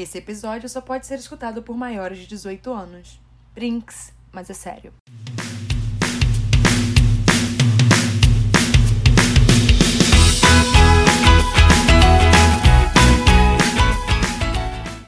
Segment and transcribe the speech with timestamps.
[0.00, 3.20] Esse episódio só pode ser escutado por maiores de 18 anos.
[3.52, 4.94] Brinks, mas é sério.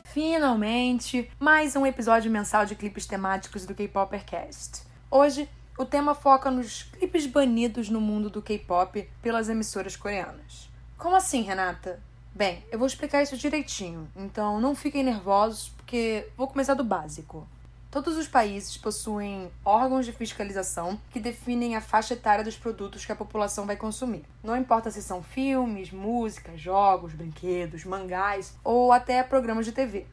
[0.06, 4.82] Finalmente, mais um episódio mensal de clipes temáticos do K-Popercast.
[5.08, 5.48] Hoje,
[5.78, 10.68] o tema foca nos clipes banidos no mundo do K-pop pelas emissoras coreanas.
[10.98, 12.09] Como assim, Renata?
[12.34, 17.46] Bem, eu vou explicar isso direitinho, então não fiquem nervosos porque vou começar do básico.
[17.90, 23.10] Todos os países possuem órgãos de fiscalização que definem a faixa etária dos produtos que
[23.10, 24.24] a população vai consumir.
[24.44, 30.06] Não importa se são filmes, músicas, jogos, brinquedos, mangás ou até programas de TV.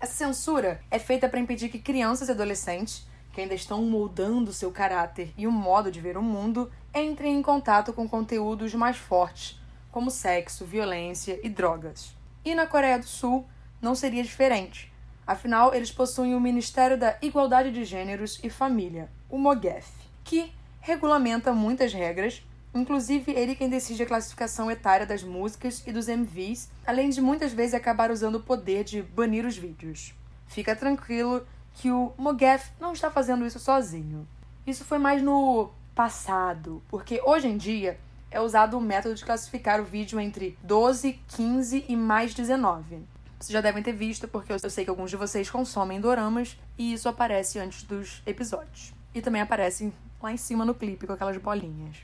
[0.00, 4.72] Essa censura é feita para impedir que crianças e adolescentes, que ainda estão moldando seu
[4.72, 9.60] caráter e o modo de ver o mundo, entrem em contato com conteúdos mais fortes,
[9.90, 12.14] como sexo, violência e drogas.
[12.44, 13.46] E na Coreia do Sul
[13.80, 14.90] não seria diferente
[15.30, 19.88] Afinal, eles possuem o Ministério da Igualdade de Gêneros e Família, o MOGEF,
[20.24, 26.08] que regulamenta muitas regras, inclusive ele quem decide a classificação etária das músicas e dos
[26.08, 30.12] MVs, além de muitas vezes acabar usando o poder de banir os vídeos.
[30.48, 34.26] Fica tranquilo que o MOGEF não está fazendo isso sozinho.
[34.66, 39.80] Isso foi mais no passado, porque hoje em dia é usado o método de classificar
[39.80, 43.02] o vídeo entre 12, 15 e mais 19.
[43.38, 46.92] Vocês já devem ter visto, porque eu sei que alguns de vocês consomem doramas e
[46.92, 48.92] isso aparece antes dos episódios.
[49.14, 49.92] E também aparece
[50.22, 51.96] lá em cima no clipe com aquelas bolinhas.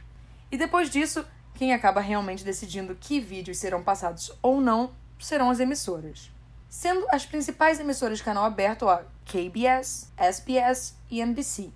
[0.50, 5.60] E depois disso, quem acaba realmente decidindo que vídeos serão passados ou não serão as
[5.60, 6.30] emissoras.
[6.69, 11.70] Sendo as principais emissoras de canal aberto a KBS, SBS e NBC.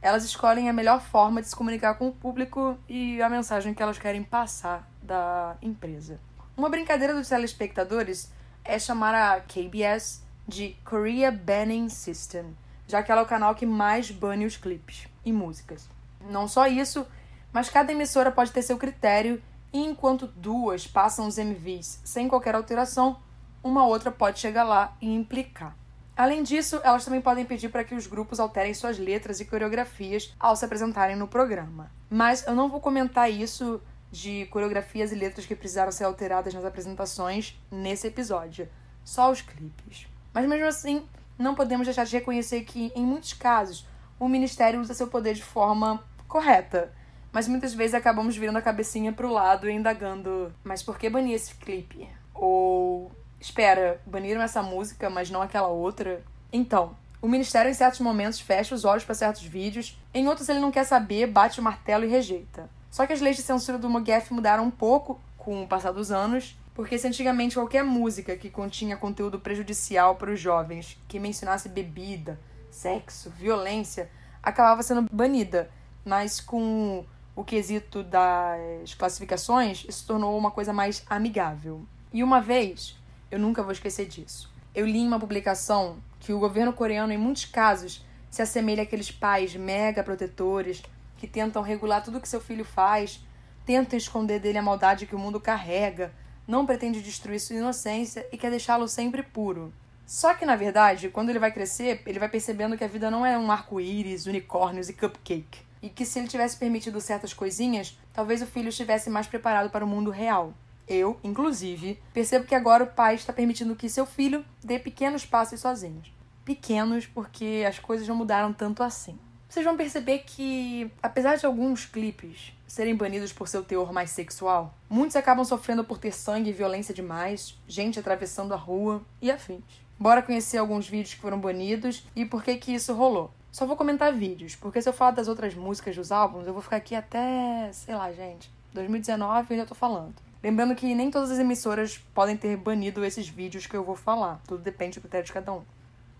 [0.00, 3.82] Elas escolhem a melhor forma de se comunicar com o público e a mensagem que
[3.82, 6.20] elas querem passar da empresa.
[6.56, 8.30] Uma brincadeira dos telespectadores
[8.64, 13.66] é chamar a KBS de Korea Banning System, já que ela é o canal que
[13.66, 15.88] mais bane os clipes e músicas.
[16.30, 17.06] Não só isso,
[17.52, 19.42] mas cada emissora pode ter seu critério
[19.72, 23.18] e enquanto duas passam os MVs sem qualquer alteração,
[23.62, 25.76] uma outra pode chegar lá e implicar.
[26.16, 30.34] Além disso, elas também podem pedir para que os grupos alterem suas letras e coreografias
[30.40, 31.90] ao se apresentarem no programa.
[32.08, 36.64] Mas eu não vou comentar isso de coreografias e letras que precisaram ser alteradas nas
[36.64, 38.66] apresentações nesse episódio.
[39.04, 40.06] Só os clipes.
[40.32, 41.06] Mas mesmo assim,
[41.38, 43.86] não podemos deixar de reconhecer que, em muitos casos,
[44.18, 46.92] o Ministério usa seu poder de forma correta.
[47.30, 51.34] Mas muitas vezes acabamos virando a cabecinha pro lado e indagando: mas por que banir
[51.34, 52.08] esse clipe?
[52.32, 53.10] Ou,
[53.46, 56.22] espera, baniram essa música, mas não aquela outra?
[56.52, 60.58] Então, o Ministério, em certos momentos, fecha os olhos para certos vídeos, em outros, ele
[60.58, 62.68] não quer saber, bate o martelo e rejeita.
[62.90, 66.10] Só que as leis de censura do MOGEF mudaram um pouco com o passar dos
[66.10, 71.68] anos, porque se antigamente qualquer música que continha conteúdo prejudicial para os jovens, que mencionasse
[71.68, 72.38] bebida,
[72.70, 74.10] sexo, violência,
[74.42, 75.70] acabava sendo banida.
[76.04, 81.84] Mas com o quesito das classificações, isso tornou uma coisa mais amigável.
[82.12, 82.96] E uma vez,
[83.30, 87.18] eu nunca vou esquecer disso, eu li em uma publicação que o governo coreano, em
[87.18, 90.82] muitos casos, se assemelha àqueles pais mega protetores
[91.16, 93.24] que tentam regular tudo que seu filho faz,
[93.64, 96.12] tentam esconder dele a maldade que o mundo carrega,
[96.46, 99.72] não pretende destruir sua inocência e quer deixá-lo sempre puro.
[100.06, 103.26] Só que, na verdade, quando ele vai crescer, ele vai percebendo que a vida não
[103.26, 105.58] é um arco-íris, unicórnios e cupcake.
[105.82, 109.84] E que se ele tivesse permitido certas coisinhas, talvez o filho estivesse mais preparado para
[109.84, 110.54] o mundo real.
[110.88, 115.60] Eu, inclusive, percebo que agora o pai está permitindo que seu filho dê pequenos passos
[115.60, 116.12] sozinhos.
[116.44, 119.18] Pequenos porque as coisas não mudaram tanto assim
[119.56, 124.74] vocês vão perceber que, apesar de alguns clipes serem banidos por seu teor mais sexual,
[124.86, 129.64] muitos acabam sofrendo por ter sangue e violência demais, gente atravessando a rua e afins.
[129.98, 133.30] Bora conhecer alguns vídeos que foram banidos e por que que isso rolou.
[133.50, 136.60] Só vou comentar vídeos, porque se eu falar das outras músicas dos álbuns, eu vou
[136.60, 140.25] ficar aqui até, sei lá, gente, 2019 eu já tô falando.
[140.46, 144.40] Lembrando que nem todas as emissoras podem ter banido esses vídeos que eu vou falar,
[144.46, 145.62] tudo depende do critério de cada um.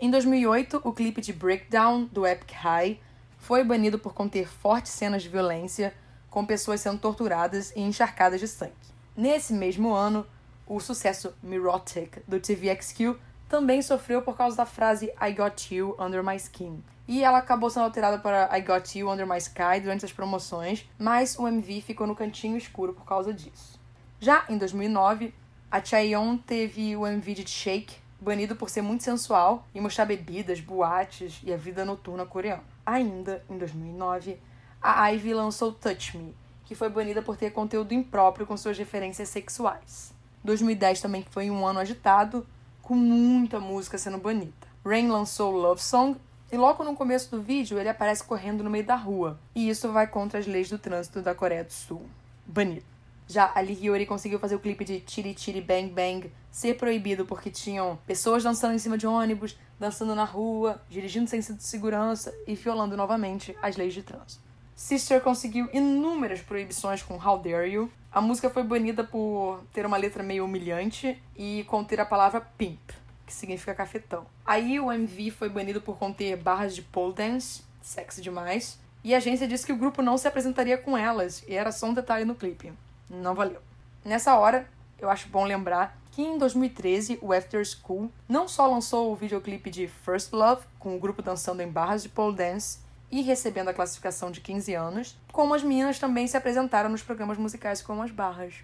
[0.00, 2.98] Em 2008, o clipe de Breakdown do Epic High
[3.38, 5.94] foi banido por conter fortes cenas de violência,
[6.28, 8.72] com pessoas sendo torturadas e encharcadas de sangue.
[9.16, 10.26] Nesse mesmo ano,
[10.66, 13.14] o sucesso Mirotic do TVXQ
[13.48, 16.82] também sofreu por causa da frase I Got You Under My Skin.
[17.06, 20.84] E ela acabou sendo alterada para I Got You Under My Sky durante as promoções,
[20.98, 23.85] mas o MV ficou no cantinho escuro por causa disso.
[24.18, 25.34] Já em 2009,
[25.70, 30.60] a Chaeyoung teve o MV de Shake banido por ser muito sensual e mostrar bebidas,
[30.60, 32.64] boates e a vida noturna coreana.
[32.84, 34.38] Ainda em 2009,
[34.80, 36.34] a Ivy lançou Touch Me,
[36.64, 40.14] que foi banida por ter conteúdo impróprio com suas referências sexuais.
[40.44, 42.46] 2010 também foi um ano agitado,
[42.80, 44.66] com muita música sendo banida.
[44.84, 46.18] Rain lançou Love Song
[46.50, 49.90] e logo no começo do vídeo ele aparece correndo no meio da rua, e isso
[49.92, 52.06] vai contra as leis do trânsito da Coreia do Sul.
[52.46, 52.95] Banido.
[53.28, 57.50] Já a Lee conseguiu fazer o clipe de Chiri Chiri Bang Bang ser proibido porque
[57.50, 62.32] tinham pessoas dançando em cima de ônibus, dançando na rua, dirigindo sem cinto de segurança
[62.46, 64.46] e violando novamente as leis de trânsito.
[64.76, 67.90] Sister conseguiu inúmeras proibições com How Dare You.
[68.12, 72.90] A música foi banida por ter uma letra meio humilhante e conter a palavra pimp,
[73.26, 74.26] que significa cafetão.
[74.44, 79.18] Aí o MV foi banido por conter barras de pole dance, sexy demais, e a
[79.18, 82.24] agência disse que o grupo não se apresentaria com elas, e era só um detalhe
[82.24, 82.72] no clipe.
[83.08, 83.60] Não valeu.
[84.04, 84.68] Nessa hora,
[84.98, 89.70] eu acho bom lembrar que em 2013 o After School não só lançou o videoclipe
[89.70, 92.78] de First Love, com o grupo dançando em barras de pole dance
[93.10, 97.38] e recebendo a classificação de 15 anos, como as meninas também se apresentaram nos programas
[97.38, 98.54] musicais como as barras.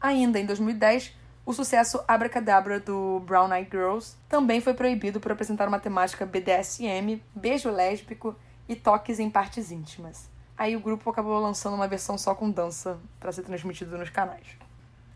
[0.00, 1.14] Ainda em 2010,
[1.44, 7.20] o sucesso Abracadabra do Brown Eyed Girls também foi proibido por apresentar uma temática BDSM,
[7.34, 8.36] beijo lésbico
[8.68, 10.28] e toques em partes íntimas.
[10.60, 14.46] Aí o grupo acabou lançando uma versão só com dança para ser transmitido nos canais.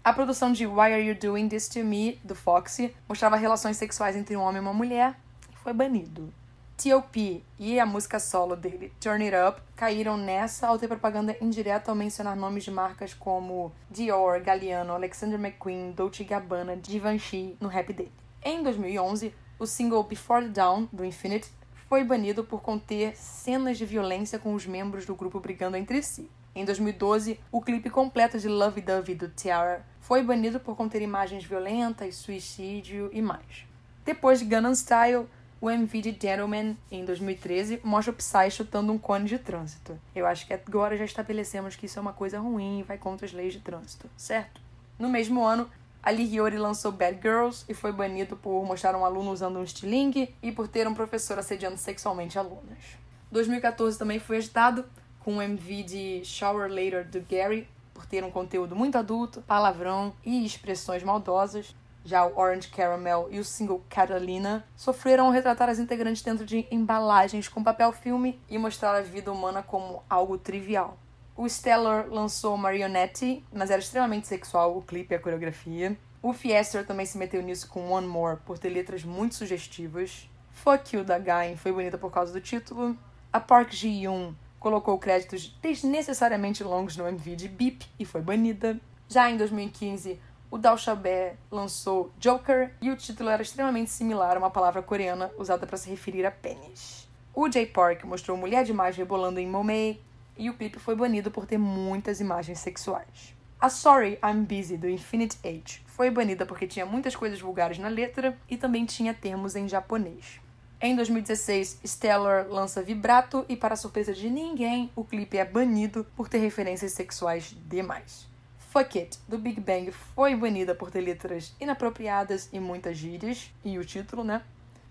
[0.03, 4.17] A produção de Why Are You Doing This To Me, do Foxy, mostrava relações sexuais
[4.17, 5.15] entre um homem e uma mulher
[5.53, 6.33] e foi banido.
[6.79, 7.45] T.O.P.
[7.59, 11.95] e a música solo dele, Turn It Up, caíram nessa ao ter propaganda indireta ao
[11.95, 18.13] mencionar nomes de marcas como Dior, Galliano, Alexander McQueen, Dolce Gabbana, Givenchy no rap dele.
[18.43, 21.53] Em 2011, o single Before the Dawn, do Infinite,
[21.89, 26.31] foi banido por conter cenas de violência com os membros do grupo brigando entre si.
[26.55, 31.45] Em 2012, o clipe completo de Love Dovey do Tiara foi banido por conter imagens
[31.45, 33.67] violentas, suicídio e mais.
[34.05, 35.27] Depois de Gangnam Style,
[35.61, 39.99] o MV de Gentleman, em 2013, mostra o Psy chutando um cone de trânsito.
[40.15, 43.25] Eu acho que agora já estabelecemos que isso é uma coisa ruim e vai contra
[43.27, 44.61] as leis de trânsito, certo?
[44.99, 45.69] No mesmo ano,
[46.05, 50.35] Ali Hiyori lançou Bad Girls e foi banido por mostrar um aluno usando um estilingue
[50.43, 52.99] e por ter um professor assediando sexualmente alunas.
[53.31, 54.85] 2014 também foi agitado
[55.21, 60.13] com o MV de Shower Later do Gary por ter um conteúdo muito adulto, palavrão
[60.23, 61.75] e expressões maldosas.
[62.05, 66.67] Já o Orange Caramel e o single Catalina sofreram ao retratar as integrantes dentro de
[66.71, 70.99] embalagens com papel filme e mostrar a vida humana como algo trivial.
[71.37, 75.97] O Stellar lançou Marionette, mas era extremamente sexual o clipe e a coreografia.
[76.23, 80.31] O Fiester também se meteu nisso com One More por ter letras muito sugestivas.
[80.53, 82.97] Fuck You da Gain foi bonita por causa do título.
[83.33, 88.79] A Park Ji-yoon colocou créditos desnecessariamente longos no MV de Beep e foi banida.
[89.09, 90.21] Já em 2015,
[90.53, 95.33] o Dao Xiaobé lançou Joker e o título era extremamente similar a uma palavra coreana
[95.37, 97.09] usada para se referir a pênis.
[97.35, 100.01] O J Park mostrou mulher demais rebolando em Momei,
[100.37, 103.35] e o clipe foi banido por ter muitas imagens sexuais.
[103.61, 107.89] A Sorry I'm Busy do Infinite Age foi banida porque tinha muitas coisas vulgares na
[107.89, 110.41] letra e também tinha termos em japonês.
[110.81, 116.29] Em 2016, Stellar lança Vibrato e, para surpresa de ninguém, o clipe é banido por
[116.29, 118.29] ter referências sexuais demais.
[118.71, 123.79] Fuck It, do Big Bang, foi banida por ter letras inapropriadas e muitas gírias, e
[123.79, 124.43] o título, né?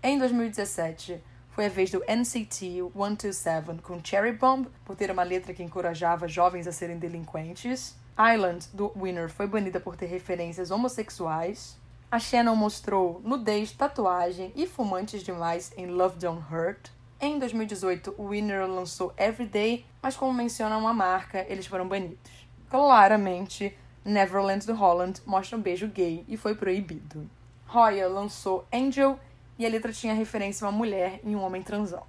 [0.02, 1.22] Em 2017,
[1.54, 6.26] foi a vez do NCT 127 com Cherry Bomb, por ter uma letra que encorajava
[6.26, 7.94] jovens a serem delinquentes.
[8.18, 11.78] Island, do Winner, foi banida por ter referências homossexuais.
[12.10, 16.90] A Shannon mostrou nudez, tatuagem e fumantes demais em Love Don't Hurt.
[17.20, 22.48] Em 2018, o Winner lançou Everyday, mas como menciona uma marca, eles foram banidos.
[22.68, 27.30] Claramente, Neverland do Holland mostra um beijo gay e foi proibido.
[27.64, 29.18] Roya lançou Angel
[29.58, 32.04] e a letra tinha referência a uma mulher e um homem transando.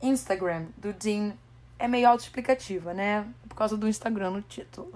[0.00, 1.32] Instagram, do Dean,
[1.78, 3.26] é meio autoexplicativa, né?
[3.48, 4.92] Por causa do Instagram no título.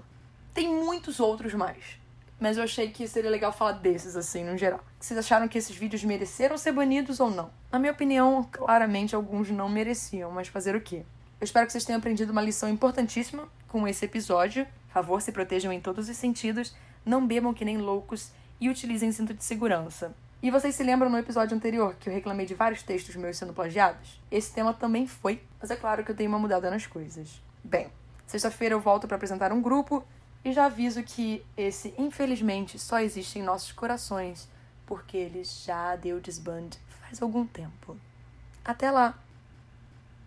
[0.53, 1.99] Tem muitos outros mais,
[2.39, 4.83] mas eu achei que seria legal falar desses, assim, no geral.
[4.99, 7.49] Vocês acharam que esses vídeos mereceram ser banidos ou não?
[7.71, 11.03] Na minha opinião, claramente alguns não mereciam, mas fazer o quê?
[11.39, 14.65] Eu espero que vocês tenham aprendido uma lição importantíssima com esse episódio.
[14.87, 16.75] Por favor, se protejam em todos os sentidos,
[17.05, 20.13] não bebam que nem loucos e utilizem cinto de segurança.
[20.41, 23.53] E vocês se lembram no episódio anterior que eu reclamei de vários textos meus sendo
[23.53, 24.21] plagiados?
[24.31, 27.41] Esse tema também foi, mas é claro que eu dei uma mudada nas coisas.
[27.61, 27.89] Bem,
[28.25, 30.01] sexta-feira eu volto para apresentar um grupo
[30.45, 34.47] e já aviso que esse, infelizmente, só existe em nossos corações
[34.85, 36.69] porque ele já deu desband
[37.01, 37.97] faz algum tempo.
[38.63, 39.17] Até lá!